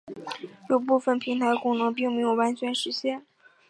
[0.67, 3.23] 有部分平台功能并没有完全实现。